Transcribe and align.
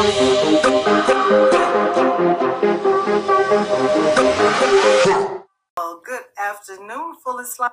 Well, 0.00 0.08
good 6.02 6.22
afternoon, 6.42 7.16
Fullest 7.22 7.60
Life, 7.60 7.72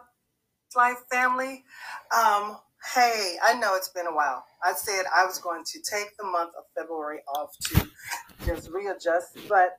Life 0.76 0.98
family. 1.10 1.63
Um, 2.13 2.58
hey, 2.94 3.38
I 3.48 3.54
know 3.58 3.76
it's 3.76 3.88
been 3.88 4.08
a 4.08 4.13
while. 4.13 4.44
I 4.62 4.74
said 4.74 5.05
I 5.16 5.26
was 5.26 5.38
going 5.38 5.63
to 5.71 5.79
take 5.79 6.18
the 6.20 6.26
month 6.26 6.52
of 6.58 6.66
February 6.78 7.20
off 7.34 7.58
to 7.60 7.88
just 8.46 8.70
readjust, 8.71 9.38
but 9.48 9.78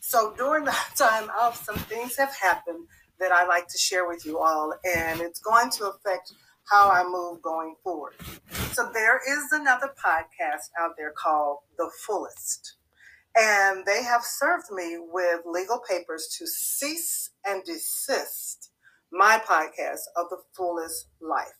so 0.00 0.32
during 0.38 0.64
that 0.64 0.92
time 0.96 1.28
off, 1.38 1.62
some 1.62 1.76
things 1.76 2.16
have 2.16 2.34
happened 2.34 2.86
that 3.18 3.32
I 3.32 3.46
like 3.46 3.68
to 3.68 3.76
share 3.76 4.08
with 4.08 4.24
you 4.24 4.38
all, 4.38 4.72
and 4.96 5.20
it's 5.20 5.40
going 5.40 5.68
to 5.72 5.90
affect 5.90 6.32
how 6.70 6.88
I 6.88 7.04
move 7.04 7.42
going 7.42 7.74
forward. 7.84 8.14
So 8.72 8.88
there 8.94 9.18
is 9.28 9.50
another 9.50 9.92
podcast 10.02 10.70
out 10.78 10.92
there 10.96 11.12
called 11.16 11.58
The 11.76 11.90
Fullest. 12.06 12.76
And 13.36 13.84
they 13.84 14.04
have 14.04 14.22
served 14.22 14.70
me 14.70 14.96
with 15.00 15.40
legal 15.44 15.80
papers 15.80 16.28
to 16.38 16.46
cease 16.46 17.30
and 17.44 17.64
desist 17.64 18.70
my 19.10 19.40
podcast 19.44 20.02
of 20.16 20.28
the 20.30 20.38
fullest 20.54 21.08
life. 21.20 21.58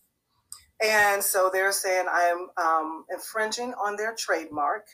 And 0.80 1.22
so 1.22 1.50
they're 1.52 1.72
saying 1.72 2.06
I 2.08 2.22
am 2.22 2.48
um, 2.56 3.04
infringing 3.12 3.74
on 3.74 3.96
their 3.96 4.14
trademark. 4.16 4.86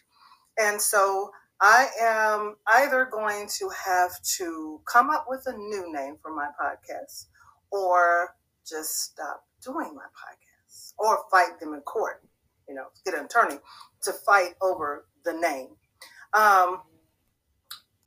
And 0.59 0.81
so 0.81 1.31
I 1.61 1.89
am 2.01 2.57
either 2.67 3.05
going 3.11 3.47
to 3.59 3.71
have 3.85 4.13
to 4.39 4.81
come 4.91 5.11
up 5.11 5.27
with 5.29 5.43
a 5.47 5.53
new 5.53 5.93
name 5.93 6.17
for 6.23 6.35
my 6.35 6.49
podcast 6.61 7.27
or 7.71 8.35
just 8.67 9.13
stop 9.13 9.45
doing 9.63 9.95
my 9.95 10.03
podcast 10.03 10.56
or 10.99 11.25
fight 11.31 11.61
them 11.61 11.75
in 11.75 11.81
court, 11.81 12.23
you 12.69 12.75
know, 12.75 12.87
get 13.05 13.15
an 13.15 13.27
attorney 13.27 13.57
to 14.03 14.13
fight 14.13 14.55
over 14.61 15.07
the 15.25 15.33
name. 15.33 15.69
Um, 16.33 16.81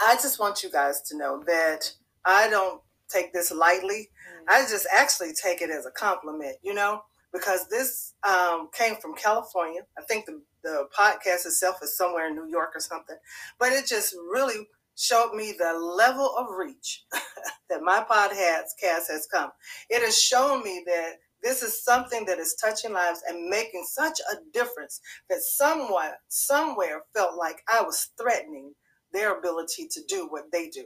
I 0.01 0.15
just 0.15 0.39
want 0.39 0.63
you 0.63 0.71
guys 0.71 1.01
to 1.03 1.17
know 1.17 1.43
that 1.45 1.91
I 2.25 2.49
don't 2.49 2.81
take 3.09 3.33
this 3.33 3.51
lightly. 3.51 4.09
Mm. 4.41 4.45
I 4.47 4.61
just 4.61 4.87
actually 4.91 5.33
take 5.33 5.61
it 5.61 5.69
as 5.69 5.85
a 5.85 5.91
compliment, 5.91 6.57
you 6.63 6.73
know, 6.73 7.01
because 7.33 7.67
this 7.67 8.13
um, 8.27 8.69
came 8.71 8.95
from 8.95 9.15
California. 9.15 9.81
I 9.97 10.03
think 10.03 10.25
the, 10.25 10.41
the 10.63 10.87
podcast 10.97 11.45
itself 11.45 11.77
is 11.83 11.97
somewhere 11.97 12.27
in 12.27 12.35
New 12.35 12.47
York 12.47 12.71
or 12.75 12.79
something, 12.79 13.17
but 13.59 13.71
it 13.71 13.87
just 13.87 14.13
really 14.13 14.67
showed 14.95 15.33
me 15.33 15.53
the 15.57 15.73
level 15.73 16.33
of 16.37 16.47
reach 16.57 17.05
that 17.69 17.81
my 17.81 18.03
podcast 18.09 19.09
has 19.09 19.27
come. 19.31 19.51
It 19.89 20.03
has 20.03 20.21
shown 20.21 20.63
me 20.63 20.83
that 20.85 21.13
this 21.43 21.63
is 21.63 21.83
something 21.83 22.25
that 22.25 22.39
is 22.39 22.55
touching 22.55 22.93
lives 22.93 23.21
and 23.27 23.49
making 23.49 23.85
such 23.89 24.19
a 24.31 24.37
difference 24.53 24.99
that 25.29 25.41
someone 25.41 26.11
somewhere 26.27 27.03
felt 27.15 27.37
like 27.37 27.61
I 27.71 27.81
was 27.81 28.09
threatening 28.19 28.73
their 29.13 29.37
ability 29.37 29.87
to 29.91 30.01
do 30.07 30.27
what 30.29 30.51
they 30.51 30.69
do. 30.69 30.85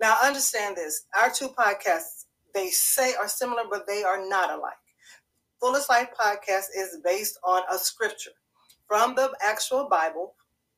Now, 0.00 0.16
understand 0.22 0.76
this 0.76 1.06
our 1.20 1.30
two 1.30 1.48
podcasts, 1.48 2.24
they 2.54 2.68
say 2.68 3.14
are 3.14 3.28
similar, 3.28 3.62
but 3.70 3.86
they 3.86 4.02
are 4.02 4.28
not 4.28 4.50
alike. 4.50 4.72
Fullest 5.60 5.88
Life 5.88 6.10
podcast 6.18 6.66
is 6.76 6.98
based 7.02 7.38
on 7.44 7.62
a 7.72 7.78
scripture 7.78 8.32
from 8.86 9.14
the 9.14 9.32
actual 9.42 9.88
Bible, 9.88 10.34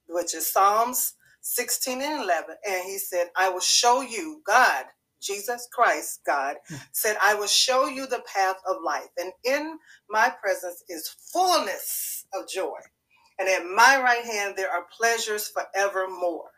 which 0.09 0.35
is 0.35 0.51
Psalms 0.53 1.15
16 1.43 2.01
and 2.01 2.23
11. 2.23 2.57
And 2.69 2.85
he 2.85 2.99
said, 2.99 3.29
I 3.37 3.49
will 3.49 3.61
show 3.61 4.01
you, 4.03 4.41
God, 4.47 4.85
Jesus 5.21 5.69
Christ, 5.73 6.21
God, 6.27 6.57
hmm. 6.69 6.77
said, 6.93 7.17
I 7.23 7.35
will 7.35 7.47
show 7.47 7.87
you 7.87 8.07
the 8.07 8.23
path 8.35 8.57
of 8.69 8.77
life. 8.85 9.09
And 9.19 9.33
in 9.45 9.79
my 10.09 10.33
presence 10.43 10.83
is 10.89 11.15
fullness 11.33 12.27
of 12.35 12.49
joy. 12.49 12.79
And 13.39 13.49
at 13.49 13.65
my 13.65 14.01
right 14.03 14.25
hand, 14.25 14.55
there 14.57 14.71
are 14.71 14.87
pleasures 14.97 15.49
forevermore. 15.49 16.51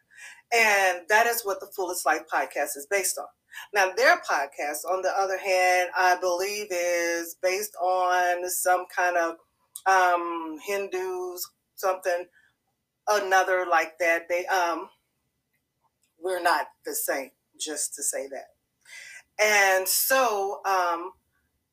And 0.52 1.02
that 1.08 1.26
is 1.26 1.42
what 1.42 1.60
the 1.60 1.70
Fullest 1.76 2.06
Life 2.06 2.22
podcast 2.32 2.76
is 2.76 2.86
based 2.90 3.18
on. 3.18 3.26
Now, 3.74 3.92
their 3.96 4.16
podcast, 4.16 4.84
on 4.90 5.02
the 5.02 5.12
other 5.16 5.38
hand, 5.38 5.90
I 5.96 6.16
believe 6.20 6.68
is 6.70 7.36
based 7.42 7.74
on 7.76 8.48
some 8.48 8.86
kind 8.94 9.16
of 9.16 9.34
um, 9.86 10.58
Hindus, 10.64 11.48
something, 11.76 12.26
another 13.08 13.66
like 13.70 13.98
that. 13.98 14.28
They 14.28 14.46
um, 14.46 14.88
we're 16.22 16.42
not 16.42 16.66
the 16.84 16.94
same 16.94 17.30
just 17.58 17.94
to 17.94 18.02
say 18.02 18.28
that. 18.28 18.46
And 19.42 19.86
so 19.88 20.60
um, 20.66 21.12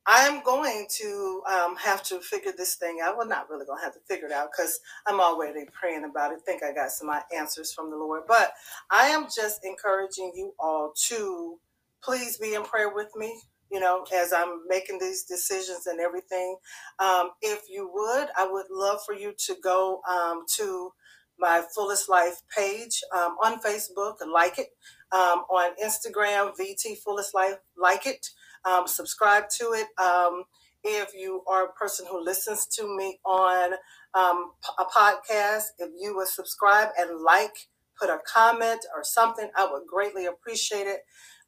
I'm 0.05 0.41
going 0.43 0.87
to 0.99 1.41
um, 1.51 1.75
have 1.75 2.01
to 2.03 2.21
figure 2.21 2.53
this 2.57 2.75
thing 2.75 2.99
out. 3.03 3.17
Well, 3.17 3.27
not 3.27 3.49
really 3.49 3.65
going 3.65 3.79
to 3.79 3.83
have 3.83 3.93
to 3.93 3.99
figure 4.07 4.27
it 4.27 4.31
out 4.31 4.49
because 4.55 4.79
I'm 5.05 5.19
already 5.19 5.65
praying 5.73 6.05
about 6.05 6.31
it. 6.31 6.39
think 6.45 6.63
I 6.63 6.73
got 6.73 6.91
some 6.91 7.11
answers 7.35 7.73
from 7.73 7.91
the 7.91 7.97
Lord. 7.97 8.23
But 8.27 8.53
I 8.89 9.07
am 9.07 9.25
just 9.25 9.65
encouraging 9.65 10.31
you 10.33 10.53
all 10.59 10.93
to 11.07 11.59
please 12.01 12.37
be 12.37 12.55
in 12.55 12.63
prayer 12.63 12.93
with 12.93 13.09
me. 13.17 13.37
You 13.69 13.81
know, 13.81 14.05
as 14.15 14.31
I'm 14.31 14.61
making 14.69 14.99
these 14.99 15.23
decisions 15.23 15.87
and 15.87 15.99
everything. 15.99 16.55
Um, 16.99 17.31
if 17.41 17.63
you 17.69 17.91
would, 17.93 18.29
I 18.37 18.47
would 18.49 18.67
love 18.71 19.01
for 19.05 19.13
you 19.13 19.33
to 19.39 19.55
go 19.61 20.01
um, 20.09 20.45
to 20.55 20.93
my 21.37 21.63
Fullest 21.75 22.07
Life 22.07 22.41
page 22.55 23.03
um, 23.13 23.35
on 23.43 23.59
Facebook 23.59 24.21
and 24.21 24.31
like 24.31 24.57
it 24.57 24.67
um, 25.11 25.45
on 25.49 25.71
Instagram, 25.83 26.51
VT 26.59 26.97
Fullest 26.97 27.33
Life, 27.33 27.57
like 27.77 28.05
it, 28.05 28.27
um, 28.65 28.87
subscribe 28.87 29.45
to 29.59 29.73
it. 29.73 29.87
Um, 30.01 30.43
if 30.83 31.13
you 31.13 31.43
are 31.47 31.65
a 31.65 31.73
person 31.73 32.05
who 32.09 32.23
listens 32.23 32.65
to 32.67 32.95
me 32.95 33.19
on 33.25 33.73
um, 34.13 34.51
a 34.79 34.85
podcast, 34.85 35.63
if 35.79 35.89
you 35.99 36.15
would 36.15 36.27
subscribe 36.27 36.89
and 36.97 37.21
like, 37.21 37.53
put 37.99 38.09
a 38.09 38.19
comment 38.31 38.85
or 38.95 39.03
something, 39.03 39.49
I 39.55 39.69
would 39.71 39.87
greatly 39.87 40.25
appreciate 40.25 40.87
it. 40.87 40.99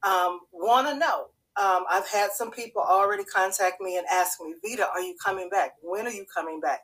Um, 0.03 0.39
Want 0.51 0.87
to 0.87 0.95
know? 0.97 1.27
Um, 1.61 1.83
I've 1.89 2.07
had 2.07 2.31
some 2.31 2.51
people 2.51 2.81
already 2.81 3.23
contact 3.23 3.81
me 3.81 3.97
and 3.97 4.05
ask 4.11 4.39
me, 4.41 4.55
Vita, 4.63 4.87
are 4.87 5.01
you 5.01 5.15
coming 5.23 5.49
back? 5.49 5.73
When 5.81 6.07
are 6.07 6.11
you 6.11 6.25
coming 6.33 6.61
back? 6.61 6.81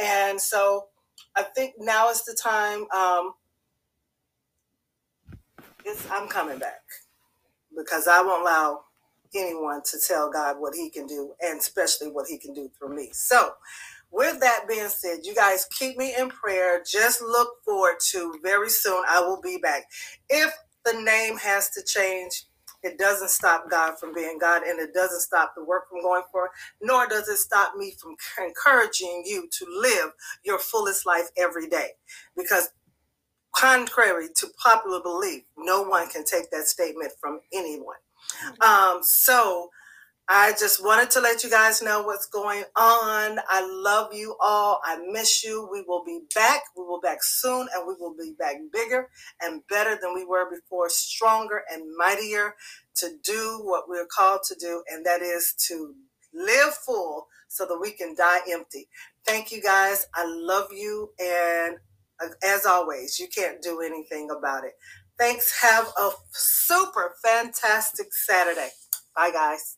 And 0.00 0.40
so 0.40 0.86
I 1.34 1.44
think 1.44 1.74
now 1.78 2.10
is 2.10 2.24
the 2.24 2.36
time. 2.40 2.86
I'm 6.10 6.28
coming 6.28 6.58
back 6.58 6.82
because 7.76 8.06
I 8.08 8.22
won't 8.22 8.42
allow 8.42 8.80
anyone 9.34 9.82
to 9.84 9.98
tell 10.06 10.30
God 10.30 10.56
what 10.58 10.74
He 10.74 10.90
can 10.90 11.06
do, 11.06 11.32
and 11.40 11.58
especially 11.58 12.08
what 12.08 12.26
He 12.28 12.38
can 12.38 12.54
do 12.54 12.70
through 12.78 12.94
me. 12.96 13.10
So, 13.12 13.52
with 14.10 14.40
that 14.40 14.64
being 14.68 14.88
said, 14.88 15.18
you 15.24 15.34
guys 15.34 15.66
keep 15.78 15.96
me 15.98 16.14
in 16.18 16.30
prayer. 16.30 16.82
Just 16.90 17.20
look 17.20 17.62
forward 17.64 17.96
to 18.10 18.34
very 18.42 18.70
soon. 18.70 19.04
I 19.08 19.20
will 19.20 19.40
be 19.40 19.58
back. 19.58 19.84
If 20.30 20.52
the 20.84 20.94
name 20.94 21.36
has 21.38 21.70
to 21.70 21.82
change, 21.84 22.44
it 22.82 22.96
doesn't 22.96 23.30
stop 23.30 23.68
God 23.70 23.98
from 23.98 24.14
being 24.14 24.38
God, 24.38 24.62
and 24.62 24.78
it 24.80 24.94
doesn't 24.94 25.20
stop 25.20 25.52
the 25.56 25.64
work 25.64 25.88
from 25.90 26.00
going 26.00 26.22
forward, 26.30 26.50
nor 26.80 27.06
does 27.08 27.28
it 27.28 27.38
stop 27.38 27.74
me 27.76 27.94
from 28.00 28.16
encouraging 28.42 29.24
you 29.26 29.48
to 29.50 29.66
live 29.68 30.12
your 30.44 30.58
fullest 30.58 31.04
life 31.04 31.28
every 31.36 31.68
day. 31.68 31.90
Because 32.36 32.70
contrary 33.54 34.28
to 34.36 34.48
popular 34.62 35.00
belief, 35.00 35.44
no 35.56 35.82
one 35.82 36.08
can 36.08 36.24
take 36.24 36.50
that 36.50 36.66
statement 36.66 37.12
from 37.20 37.40
anyone. 37.52 37.96
Um, 38.66 39.00
so 39.02 39.70
I 40.28 40.52
just 40.60 40.84
wanted 40.84 41.10
to 41.12 41.20
let 41.20 41.42
you 41.42 41.48
guys 41.48 41.80
know 41.80 42.02
what's 42.02 42.26
going 42.26 42.64
on. 42.76 43.38
I 43.48 43.66
love 43.66 44.12
you 44.12 44.36
all. 44.40 44.78
I 44.84 44.98
miss 45.10 45.42
you. 45.42 45.66
We 45.72 45.82
will 45.88 46.04
be 46.04 46.20
back. 46.34 46.60
We 46.76 46.84
will 46.84 47.00
be 47.00 47.08
back 47.08 47.22
soon 47.22 47.66
and 47.74 47.86
we 47.86 47.94
will 47.98 48.14
be 48.14 48.34
back 48.38 48.56
bigger 48.70 49.08
and 49.40 49.62
better 49.70 49.98
than 50.00 50.14
we 50.14 50.26
were 50.26 50.50
before, 50.50 50.90
stronger 50.90 51.62
and 51.72 51.82
mightier 51.96 52.54
to 52.96 53.10
do 53.22 53.60
what 53.62 53.88
we're 53.88 54.06
called 54.06 54.40
to 54.48 54.54
do, 54.56 54.82
and 54.88 55.06
that 55.06 55.22
is 55.22 55.54
to 55.68 55.94
live 56.34 56.74
full 56.74 57.28
so 57.48 57.64
that 57.64 57.78
we 57.80 57.92
can 57.92 58.14
die 58.14 58.40
empty. 58.50 58.88
Thank 59.24 59.50
you 59.50 59.62
guys. 59.62 60.06
I 60.14 60.24
love 60.26 60.66
you 60.72 61.10
and 61.18 61.76
as 62.44 62.66
always, 62.66 63.18
you 63.18 63.28
can't 63.28 63.62
do 63.62 63.80
anything 63.80 64.28
about 64.30 64.64
it. 64.64 64.74
Thanks. 65.18 65.60
Have 65.62 65.88
a 65.98 66.10
super 66.30 67.14
fantastic 67.24 68.08
Saturday. 68.12 68.70
Bye, 69.16 69.30
guys. 69.32 69.77